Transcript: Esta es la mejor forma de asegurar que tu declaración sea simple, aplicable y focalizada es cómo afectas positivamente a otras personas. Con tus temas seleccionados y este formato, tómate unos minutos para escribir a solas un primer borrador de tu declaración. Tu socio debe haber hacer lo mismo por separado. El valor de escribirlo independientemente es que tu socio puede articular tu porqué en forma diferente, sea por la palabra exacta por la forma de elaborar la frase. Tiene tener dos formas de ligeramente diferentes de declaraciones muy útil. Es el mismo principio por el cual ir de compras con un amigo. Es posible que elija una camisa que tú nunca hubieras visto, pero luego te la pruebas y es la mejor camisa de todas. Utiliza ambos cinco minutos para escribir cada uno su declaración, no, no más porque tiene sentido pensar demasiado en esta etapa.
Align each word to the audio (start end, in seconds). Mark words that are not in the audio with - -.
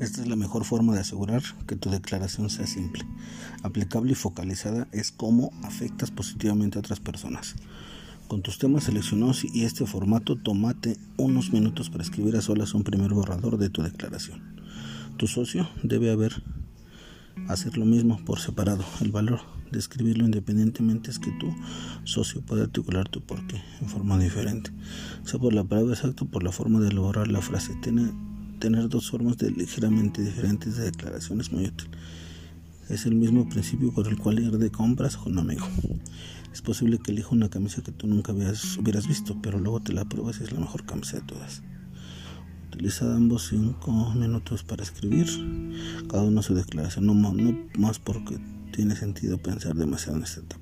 Esta 0.00 0.20
es 0.20 0.28
la 0.28 0.36
mejor 0.36 0.64
forma 0.64 0.94
de 0.94 1.00
asegurar 1.00 1.42
que 1.66 1.76
tu 1.76 1.90
declaración 1.90 2.50
sea 2.50 2.66
simple, 2.66 3.04
aplicable 3.62 4.12
y 4.12 4.16
focalizada 4.16 4.88
es 4.92 5.12
cómo 5.12 5.52
afectas 5.62 6.10
positivamente 6.10 6.78
a 6.78 6.80
otras 6.80 7.00
personas. 7.00 7.54
Con 8.28 8.42
tus 8.42 8.58
temas 8.58 8.84
seleccionados 8.84 9.44
y 9.44 9.64
este 9.64 9.86
formato, 9.86 10.36
tómate 10.36 10.96
unos 11.18 11.52
minutos 11.52 11.90
para 11.90 12.02
escribir 12.02 12.36
a 12.36 12.40
solas 12.40 12.74
un 12.74 12.82
primer 12.82 13.12
borrador 13.12 13.58
de 13.58 13.68
tu 13.68 13.82
declaración. 13.82 14.40
Tu 15.18 15.26
socio 15.26 15.68
debe 15.82 16.10
haber 16.10 16.42
hacer 17.48 17.76
lo 17.76 17.84
mismo 17.84 18.18
por 18.24 18.40
separado. 18.40 18.84
El 19.00 19.12
valor 19.12 19.40
de 19.70 19.78
escribirlo 19.78 20.24
independientemente 20.24 21.10
es 21.10 21.18
que 21.18 21.30
tu 21.32 21.54
socio 22.04 22.40
puede 22.42 22.62
articular 22.62 23.08
tu 23.08 23.20
porqué 23.20 23.62
en 23.80 23.88
forma 23.88 24.18
diferente, 24.18 24.70
sea 25.24 25.38
por 25.38 25.52
la 25.52 25.64
palabra 25.64 25.92
exacta 25.94 26.24
por 26.24 26.42
la 26.42 26.52
forma 26.52 26.80
de 26.80 26.88
elaborar 26.88 27.28
la 27.28 27.40
frase. 27.40 27.74
Tiene 27.82 28.12
tener 28.62 28.88
dos 28.88 29.10
formas 29.10 29.38
de 29.38 29.50
ligeramente 29.50 30.22
diferentes 30.22 30.76
de 30.76 30.84
declaraciones 30.84 31.50
muy 31.50 31.64
útil. 31.64 31.88
Es 32.88 33.06
el 33.06 33.16
mismo 33.16 33.48
principio 33.48 33.92
por 33.92 34.06
el 34.06 34.16
cual 34.16 34.38
ir 34.38 34.56
de 34.56 34.70
compras 34.70 35.16
con 35.16 35.32
un 35.32 35.40
amigo. 35.40 35.66
Es 36.52 36.62
posible 36.62 36.98
que 36.98 37.10
elija 37.10 37.30
una 37.30 37.48
camisa 37.48 37.82
que 37.82 37.90
tú 37.90 38.06
nunca 38.06 38.30
hubieras 38.32 39.08
visto, 39.08 39.36
pero 39.42 39.58
luego 39.58 39.80
te 39.80 39.92
la 39.92 40.04
pruebas 40.04 40.38
y 40.38 40.44
es 40.44 40.52
la 40.52 40.60
mejor 40.60 40.86
camisa 40.86 41.16
de 41.16 41.22
todas. 41.22 41.62
Utiliza 42.68 43.12
ambos 43.16 43.48
cinco 43.48 44.14
minutos 44.14 44.62
para 44.62 44.84
escribir 44.84 45.26
cada 46.08 46.22
uno 46.22 46.40
su 46.40 46.54
declaración, 46.54 47.06
no, 47.06 47.14
no 47.14 47.58
más 47.76 47.98
porque 47.98 48.38
tiene 48.72 48.94
sentido 48.94 49.38
pensar 49.38 49.74
demasiado 49.74 50.18
en 50.18 50.22
esta 50.22 50.38
etapa. 50.38 50.61